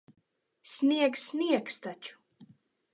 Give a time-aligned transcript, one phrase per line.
[0.71, 2.53] Snieg sniegs taču.